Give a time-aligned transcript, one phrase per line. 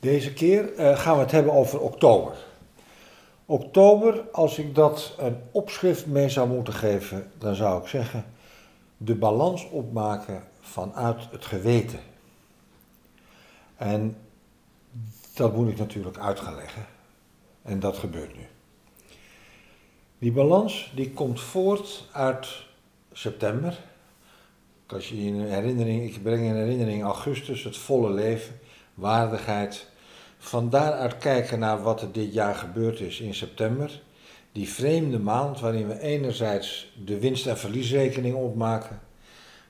[0.00, 2.32] Deze keer eh, gaan we het hebben over oktober.
[3.46, 8.24] Oktober, als ik dat een opschrift mee zou moeten geven, dan zou ik zeggen:
[8.96, 12.00] de balans opmaken vanuit het geweten.
[13.76, 14.16] En
[15.34, 16.86] dat moet ik natuurlijk uit gaan leggen.
[17.62, 18.46] En dat gebeurt nu.
[20.18, 22.48] Die balans die komt voort uit
[23.12, 23.78] september.
[24.86, 28.60] Als je in herinnering, ik breng in herinnering augustus, het volle leven,
[28.94, 29.89] waardigheid.
[30.42, 34.02] Van daaruit kijken naar wat er dit jaar gebeurd is in september.
[34.52, 39.00] Die vreemde maand waarin we enerzijds de winst- en verliesrekening opmaken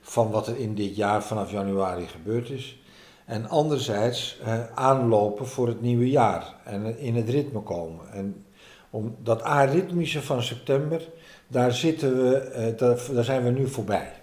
[0.01, 2.79] van wat er in dit jaar vanaf januari gebeurd is.
[3.25, 8.11] En anderzijds eh, aanlopen voor het nieuwe jaar en in het ritme komen.
[8.11, 8.45] En
[8.89, 11.09] om dat aritmische van september,
[11.47, 14.13] daar, zitten we, eh, daar, daar zijn we nu voorbij.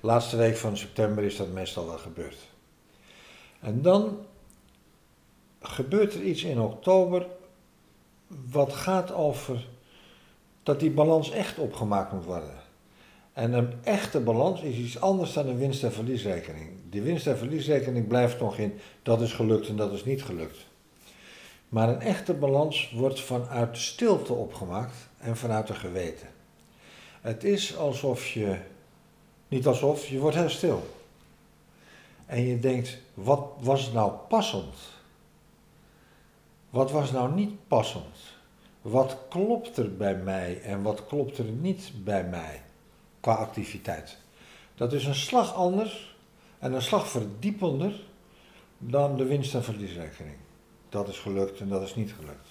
[0.00, 2.38] Laatste week van september is dat meestal wel gebeurd.
[3.60, 4.18] En dan
[5.60, 7.26] gebeurt er iets in oktober
[8.50, 9.66] wat gaat over
[10.62, 12.64] dat die balans echt opgemaakt moet worden.
[13.32, 16.70] En een echte balans is iets anders dan een winst- en verliesrekening.
[16.90, 20.66] Die winst- en verliesrekening blijft nog in dat is gelukt en dat is niet gelukt.
[21.68, 26.28] Maar een echte balans wordt vanuit stilte opgemaakt en vanuit de geweten.
[27.20, 28.56] Het is alsof je,
[29.48, 30.86] niet alsof, je wordt heel stil.
[32.26, 34.74] En je denkt, wat was nou passend?
[36.76, 38.16] Wat was nou niet passend?
[38.82, 42.62] Wat klopt er bij mij en wat klopt er niet bij mij
[43.20, 44.18] qua activiteit?
[44.74, 46.16] Dat is een slag anders
[46.58, 48.00] en een slag verdiepender
[48.78, 50.36] dan de winst- en verliesrekening.
[50.88, 52.48] Dat is gelukt en dat is niet gelukt.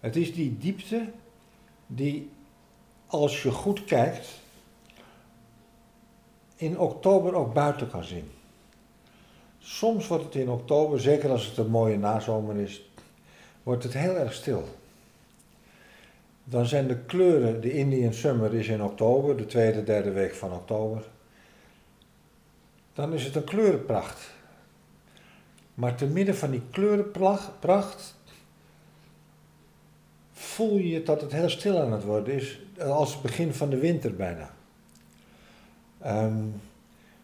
[0.00, 1.12] Het is die diepte
[1.86, 2.30] die,
[3.06, 4.28] als je goed kijkt,
[6.56, 8.30] in oktober ook buiten kan zien.
[9.60, 12.90] Soms wordt het in oktober, zeker als het een mooie nazomer is,
[13.62, 14.64] wordt het heel erg stil.
[16.44, 20.52] Dan zijn de kleuren, de Indian Summer is in oktober, de tweede, derde week van
[20.52, 21.02] oktober.
[22.92, 24.30] Dan is het een kleurenpracht.
[25.74, 28.16] Maar te midden van die kleurenpracht
[30.32, 33.78] voel je dat het heel stil aan het worden is, als het begin van de
[33.78, 34.50] winter bijna.
[36.06, 36.60] Um,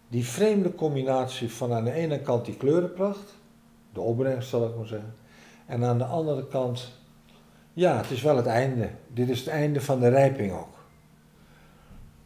[0.09, 3.35] die vreemde combinatie van aan de ene kant die kleurenpracht,
[3.93, 5.15] de opbrengst zal ik maar zeggen,
[5.67, 6.93] en aan de andere kant,
[7.73, 8.91] ja, het is wel het einde.
[9.09, 10.79] Dit is het einde van de rijping ook.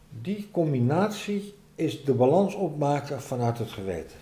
[0.09, 4.17] Die combinatie is de balans opmaken vanuit het geweten.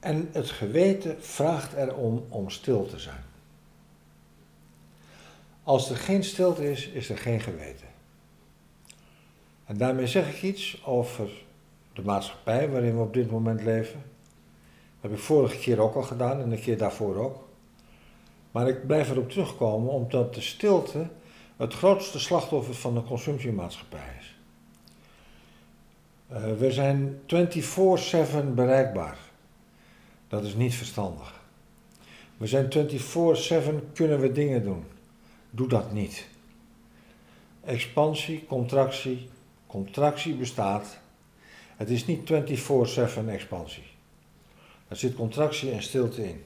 [0.00, 3.24] En het geweten vraagt erom om stil te zijn.
[5.62, 7.87] Als er geen stilte is, is er geen geweten.
[9.68, 11.28] En daarmee zeg ik iets over
[11.92, 14.02] de maatschappij waarin we op dit moment leven.
[15.00, 17.48] Dat heb ik vorige keer ook al gedaan en de keer daarvoor ook.
[18.50, 21.08] Maar ik blijf erop terugkomen omdat de stilte
[21.56, 24.36] het grootste slachtoffer van de consumptiemaatschappij is.
[26.32, 29.18] Uh, we zijn 24/7 bereikbaar.
[30.28, 31.40] Dat is niet verstandig.
[32.36, 34.84] We zijn 24/7 kunnen we dingen doen.
[35.50, 36.28] Doe dat niet.
[37.64, 39.28] Expansie, contractie,
[39.68, 40.98] contractie bestaat.
[41.76, 43.86] Het is niet 24/7 expansie.
[44.88, 46.44] Er zit contractie en stilte in.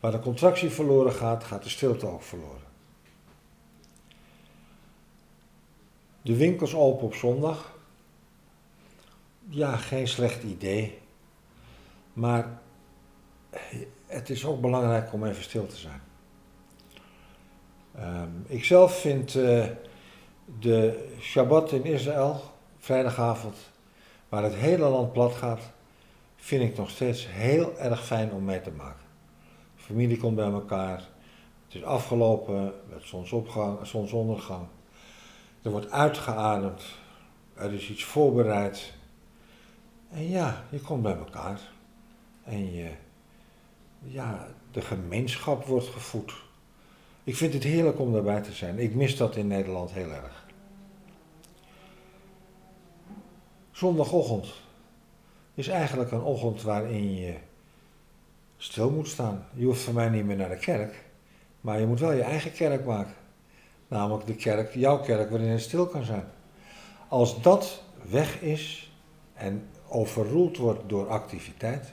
[0.00, 2.68] Waar de contractie verloren gaat, gaat de stilte ook verloren.
[6.22, 7.78] De winkels open op zondag.
[9.48, 10.98] Ja, geen slecht idee.
[12.12, 12.60] Maar
[14.06, 16.02] het is ook belangrijk om even stil te zijn.
[17.98, 19.66] Um, ik zelf vind uh,
[20.58, 22.40] de Shabbat in Israël,
[22.78, 23.56] vrijdagavond,
[24.28, 25.60] waar het hele land plat gaat,
[26.36, 29.06] vind ik nog steeds heel erg fijn om mee te maken.
[29.76, 31.08] De familie komt bij elkaar.
[31.64, 34.66] Het is afgelopen met zonsopgang, zonsondergang.
[35.62, 36.82] Er wordt uitgeademd.
[37.54, 38.92] Er is iets voorbereid.
[40.10, 41.60] En ja, je komt bij elkaar.
[42.44, 42.90] En je,
[44.02, 46.34] ja, de gemeenschap wordt gevoed.
[47.24, 48.78] Ik vind het heerlijk om daarbij te zijn.
[48.78, 50.46] Ik mis dat in Nederland heel erg.
[53.70, 54.52] Zondagochtend
[55.54, 57.34] is eigenlijk een ochtend waarin je
[58.56, 59.46] stil moet staan.
[59.52, 61.04] Je hoeft van mij niet meer naar de kerk,
[61.60, 63.14] maar je moet wel je eigen kerk maken.
[63.88, 66.24] Namelijk de kerk, jouw kerk, waarin je stil kan zijn.
[67.08, 68.92] Als dat weg is
[69.34, 71.92] en overroeld wordt door activiteit,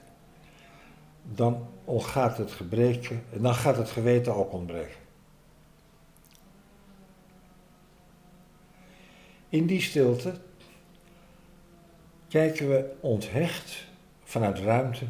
[1.23, 5.06] dan ontgaat het gebreken, dan gaat het geweten ook ontbreken.
[9.49, 10.39] In die stilte
[12.27, 13.85] kijken we onthecht
[14.23, 15.05] vanuit ruimte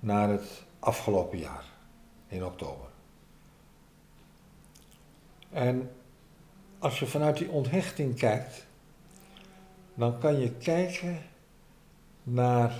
[0.00, 1.64] naar het afgelopen jaar
[2.28, 2.88] in oktober.
[5.50, 5.90] En
[6.78, 8.66] als je vanuit die onthechting kijkt,
[9.94, 11.22] dan kan je kijken
[12.22, 12.74] naar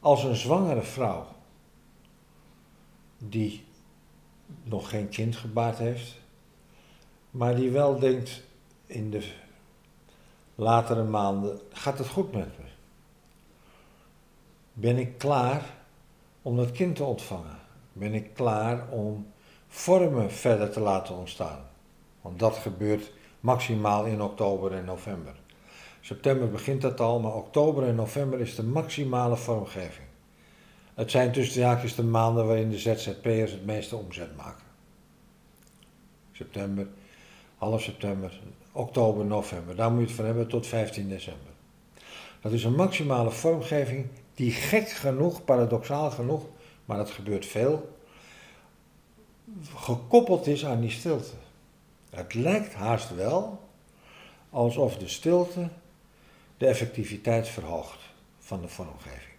[0.00, 1.26] als een zwangere vrouw
[3.18, 3.64] die
[4.62, 6.20] nog geen kind gebaard heeft,
[7.30, 8.42] maar die wel denkt
[8.86, 9.32] in de
[10.60, 12.64] latere maanden, gaat het goed met me?
[14.72, 15.62] Ben ik klaar
[16.42, 17.58] om dat kind te ontvangen?
[17.92, 19.26] Ben ik klaar om
[19.68, 21.60] vormen verder te laten ontstaan?
[22.20, 25.34] Want dat gebeurt maximaal in oktober en november.
[26.00, 30.06] September begint dat al, maar oktober en november is de maximale vormgeving.
[30.94, 34.64] Het zijn tussen de de maanden waarin de ZZP'ers het meeste omzet maken.
[36.32, 36.86] September,
[37.58, 38.40] half september,
[38.72, 39.76] oktober, november.
[39.76, 41.52] Daar moet je het van hebben tot 15 december.
[42.40, 46.44] Dat is een maximale vormgeving die gek genoeg, paradoxaal genoeg,
[46.84, 47.96] maar dat gebeurt veel,
[49.74, 51.34] gekoppeld is aan die stilte.
[52.10, 53.60] Het lijkt haast wel
[54.50, 55.68] alsof de stilte
[56.56, 57.98] de effectiviteit verhoogt
[58.38, 59.36] van de vormgeving.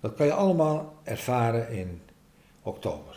[0.00, 2.02] Dat kan je allemaal ervaren in
[2.62, 3.13] oktober.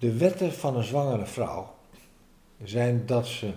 [0.00, 1.74] De wetten van een zwangere vrouw
[2.62, 3.52] zijn dat ze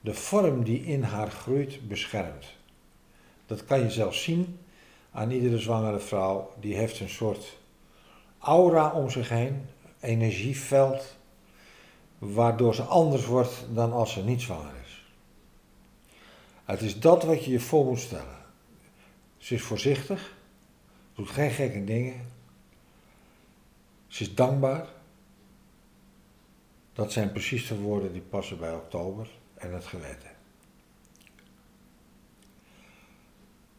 [0.00, 2.46] de vorm die in haar groeit beschermt.
[3.46, 4.58] Dat kan je zelfs zien
[5.12, 6.50] aan iedere zwangere vrouw.
[6.60, 7.58] Die heeft een soort
[8.38, 9.66] aura om zich heen,
[10.00, 11.16] energieveld,
[12.18, 15.04] waardoor ze anders wordt dan als ze niet zwanger is.
[16.64, 18.38] Het is dat wat je je voor moet stellen.
[19.36, 20.34] Ze is voorzichtig,
[21.14, 22.26] doet geen gekke dingen.
[24.06, 24.96] Ze is dankbaar.
[26.98, 30.30] Dat zijn precies de woorden die passen bij oktober en het geweten.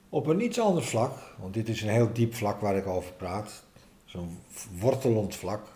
[0.10, 3.14] Op een iets ander vlak, want dit is een heel diep vlak waar ik over
[3.14, 3.64] praat,
[4.06, 4.40] zo'n
[4.80, 5.68] wortelend vlak.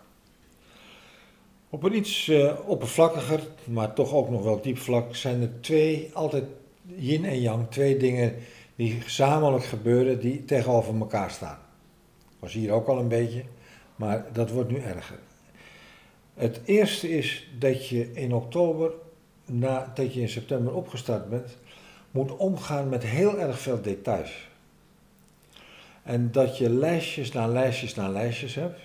[1.70, 6.10] Op een iets uh, oppervlakkiger, maar toch ook nog wel diep vlak, zijn er twee,
[6.14, 6.44] altijd
[6.86, 8.36] yin en yang, twee dingen
[8.76, 11.58] die gezamenlijk gebeuren, die tegenover elkaar staan.
[12.38, 13.44] Was hier ook al een beetje,
[13.96, 15.18] maar dat wordt nu erger.
[16.34, 18.92] Het eerste is dat je in oktober,
[19.44, 21.56] nadat je in september opgestart bent,
[22.10, 24.48] moet omgaan met heel erg veel details.
[26.02, 28.80] En dat je lijstjes na lijstjes na lijstjes hebt.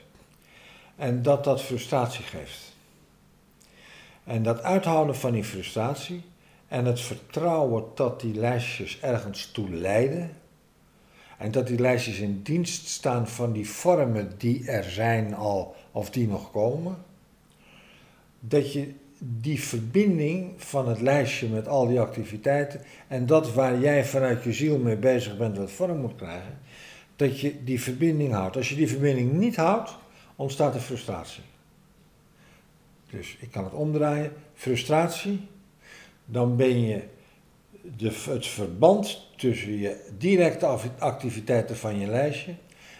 [0.95, 2.75] En dat dat frustratie geeft.
[4.23, 6.23] En dat uithouden van die frustratie
[6.67, 10.31] en het vertrouwen dat die lijstjes ergens toe leiden.
[11.37, 16.09] En dat die lijstjes in dienst staan van die vormen die er zijn al of
[16.09, 16.97] die nog komen.
[18.39, 24.05] Dat je die verbinding van het lijstje met al die activiteiten en dat waar jij
[24.05, 26.59] vanuit je ziel mee bezig bent wat vorm moet krijgen,
[27.15, 28.55] dat je die verbinding houdt.
[28.55, 29.97] Als je die verbinding niet houdt,
[30.35, 31.43] ontstaat er frustratie.
[33.09, 34.33] Dus ik kan het omdraaien.
[34.53, 35.47] Frustratie,
[36.25, 37.03] dan ben je
[37.97, 40.65] de, het verband tussen je directe
[40.99, 42.53] activiteiten van je lijstje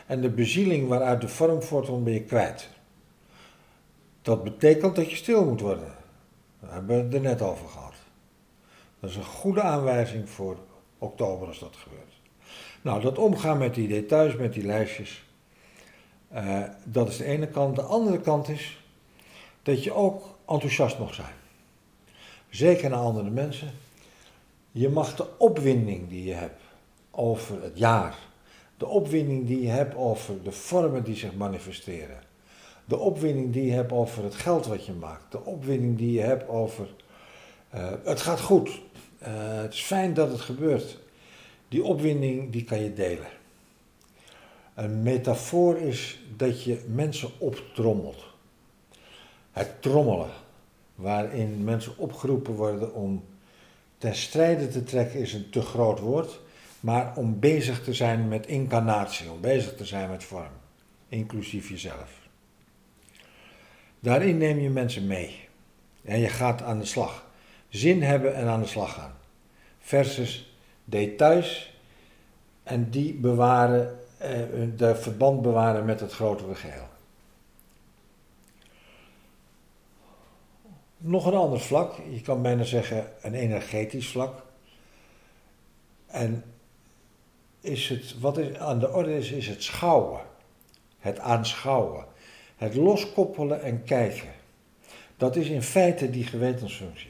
[0.06, 2.69] en de bezieling waaruit de vorm voortkomt ben je kwijt.
[4.30, 5.94] Dat betekent dat je stil moet worden.
[6.60, 7.94] Daar hebben we het er net over gehad.
[9.00, 10.57] Dat is een goede aanwijzing voor
[10.98, 12.14] oktober als dat gebeurt.
[12.81, 15.24] Nou, dat omgaan met die details, met die lijstjes,
[16.33, 17.76] uh, dat is de ene kant.
[17.76, 18.83] De andere kant is
[19.64, 21.36] dat je ook enthousiast mag zijn.
[22.50, 23.71] Zeker naar andere mensen.
[24.71, 26.62] Je mag de opwinding die je hebt
[27.12, 28.18] over het jaar,
[28.78, 32.28] de opwinding die je hebt over de vormen die zich manifesteren,
[32.90, 36.22] de opwinding die je hebt over het geld wat je maakt, de opwinding die je
[36.22, 36.88] hebt over
[37.76, 39.28] uh, het gaat goed, uh,
[39.62, 40.98] het is fijn dat het gebeurt.
[41.68, 43.28] Die opwinding die kan je delen.
[44.76, 48.24] Een metafoor is dat je mensen optrommelt.
[49.52, 50.30] Het trommelen,
[50.96, 53.24] waarin mensen opgeroepen worden om
[53.98, 56.40] ten strijde te trekken, is een te groot woord,
[56.80, 60.52] maar om bezig te zijn met incarnatie, om bezig te zijn met vorm,
[61.10, 62.19] inclusief jezelf.
[63.99, 65.47] Daarin neem je mensen mee
[66.03, 67.27] en je gaat aan de slag.
[67.69, 69.13] Zin hebben en aan de slag gaan.
[69.79, 71.77] Versus details
[72.63, 74.39] en die bewaren, eh,
[74.75, 76.87] de verband bewaren met het grotere geheel.
[80.97, 84.44] Nog een ander vlak, je kan bijna zeggen een energetisch vlak.
[86.06, 86.44] En
[87.61, 90.21] is het, wat is aan de orde is, is het schouwen,
[90.99, 92.06] het aanschouwen,
[92.59, 94.30] het loskoppelen en kijken.
[95.18, 97.09] Dat is in feite die gewetensfunctie.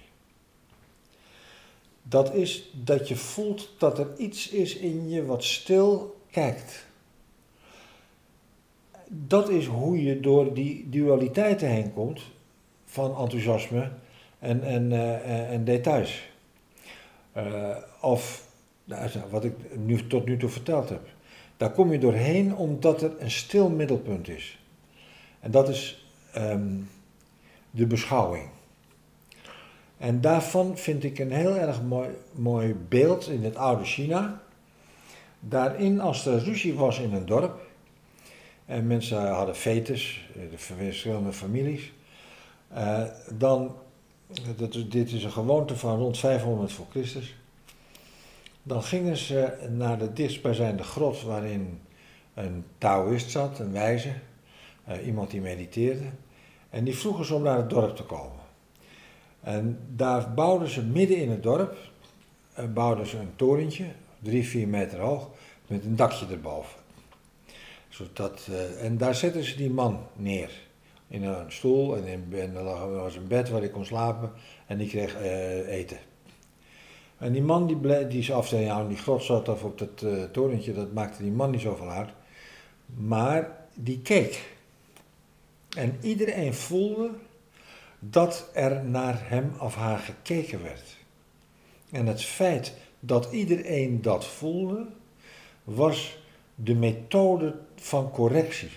[2.03, 6.85] Dat is dat je voelt dat er iets is in je wat stil kijkt.
[9.07, 12.21] Dat is hoe je door die dualiteiten heen komt
[12.85, 13.91] van enthousiasme
[14.39, 16.29] en, en, uh, en details.
[17.37, 18.47] Uh, of
[18.83, 21.07] nou, wat ik nu, tot nu toe verteld heb.
[21.57, 24.58] Daar kom je doorheen omdat er een stil middelpunt is.
[25.39, 26.05] En dat is
[26.37, 26.89] um,
[27.71, 28.49] de beschouwing.
[29.97, 34.41] En daarvan vind ik een heel erg mooi, mooi beeld in het oude China.
[35.39, 37.67] Daarin, als er ruzie was in een dorp,
[38.65, 41.93] en mensen hadden fetes, de verschillende families,
[42.73, 43.03] uh,
[43.37, 43.75] dan,
[44.57, 47.35] dat, dit is een gewoonte van rond 500 voor Christus,
[48.63, 51.81] dan gingen ze naar de dichtstbijzijnde grot waarin
[52.33, 54.13] een Taoïst zat, een wijze,
[54.89, 56.05] uh, iemand die mediteerde.
[56.69, 58.39] En die vroegen ze om naar het dorp te komen.
[59.41, 61.77] En daar bouwden ze midden in het dorp,
[62.59, 63.85] uh, bouwden ze een torentje,
[64.19, 65.29] drie, vier meter hoog,
[65.67, 66.79] met een dakje erboven.
[67.89, 70.51] Zodat, uh, en daar zetten ze die man neer.
[71.07, 74.31] In een stoel en, in, en er was een bed waar hij kon slapen
[74.65, 75.15] en die kreeg
[75.67, 75.97] eten.
[77.17, 80.73] En die man die, die is af ja, die grot zat of op dat torentje,
[80.73, 82.09] dat maakte die man niet zoveel uit.
[82.85, 84.58] Maar die keek.
[85.77, 87.11] En iedereen voelde
[87.99, 90.97] dat er naar hem of haar gekeken werd.
[91.91, 94.85] En het feit dat iedereen dat voelde,
[95.63, 96.17] was
[96.55, 98.71] de methode van correctie.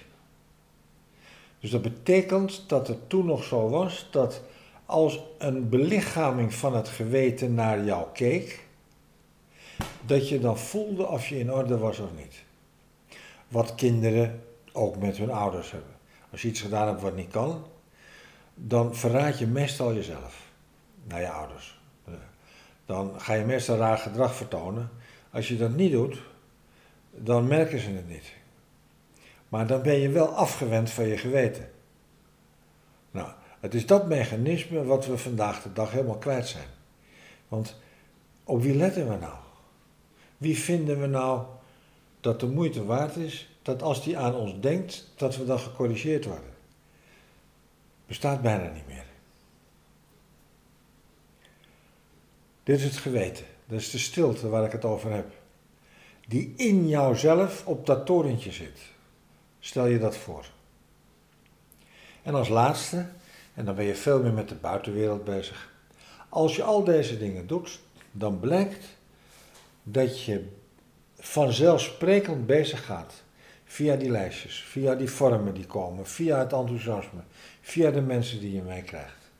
[1.60, 4.42] Dus dat betekent dat het toen nog zo was dat
[4.86, 8.66] als een belichaming van het geweten naar jou keek,
[10.06, 12.42] dat je dan voelde of je in orde was of niet.
[13.48, 16.01] Wat kinderen ook met hun ouders hebben.
[16.32, 17.66] Als je iets gedaan hebt wat niet kan,
[18.54, 20.50] dan verraad je meestal jezelf
[21.04, 21.80] naar je ouders.
[22.86, 24.90] Dan ga je meestal raar gedrag vertonen.
[25.30, 26.22] Als je dat niet doet,
[27.10, 28.32] dan merken ze het niet.
[29.48, 31.70] Maar dan ben je wel afgewend van je geweten.
[33.10, 33.28] Nou,
[33.60, 36.68] het is dat mechanisme wat we vandaag de dag helemaal kwijt zijn.
[37.48, 37.76] Want
[38.44, 39.34] op wie letten we nou?
[40.36, 41.42] Wie vinden we nou
[42.20, 46.24] dat de moeite waard is dat als die aan ons denkt, dat we dan gecorrigeerd
[46.24, 46.50] worden?
[48.06, 49.04] Bestaat bijna niet meer.
[52.62, 53.44] Dit is het geweten.
[53.66, 55.32] Dat is de stilte waar ik het over heb.
[56.26, 58.78] Die in jouzelf op dat torentje zit.
[59.60, 60.46] Stel je dat voor.
[62.22, 63.06] En als laatste,
[63.54, 65.72] en dan ben je veel meer met de buitenwereld bezig.
[66.28, 68.86] Als je al deze dingen doet, dan blijkt
[69.82, 70.48] dat je
[71.18, 73.21] vanzelfsprekend bezig gaat.
[73.72, 77.20] Via die lijstjes, via die vormen die komen, via het enthousiasme,
[77.60, 79.30] via de mensen die je meekrijgt.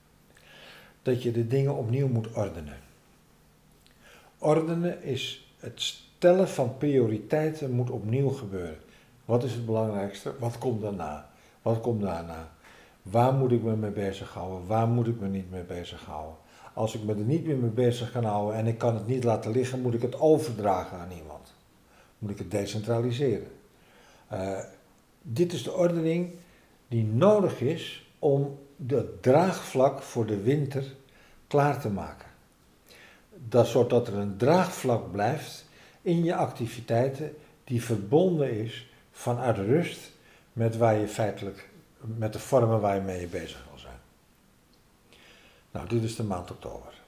[1.03, 2.79] Dat je de dingen opnieuw moet ordenen.
[4.39, 8.79] Ordenen is het stellen van prioriteiten moet opnieuw gebeuren.
[9.25, 10.35] Wat is het belangrijkste?
[10.39, 11.31] Wat komt daarna?
[11.63, 12.53] Wat komt daarna?
[13.03, 14.67] Waar moet ik me mee bezighouden?
[14.67, 16.37] Waar moet ik me niet mee bezighouden?
[16.75, 19.25] Als ik me er niet meer mee bezig kan houden en ik kan het niet
[19.25, 21.55] laten liggen, moet ik het overdragen aan iemand.
[22.19, 23.61] Moet ik het decentraliseren.
[24.33, 24.59] Uh,
[25.23, 26.31] dit is de ordening
[26.89, 30.85] die nodig is om het draagvlak voor de winter
[31.47, 32.29] klaar te maken.
[33.49, 35.65] Dat, zodat er een draagvlak blijft
[36.03, 37.35] in je activiteiten
[37.65, 40.13] die verbonden is vanuit rust
[40.53, 41.69] met waar je feitelijk
[42.01, 44.01] met de vormen waar je mee bezig wil zijn.
[45.71, 47.02] Nou, dit is de maand oktober.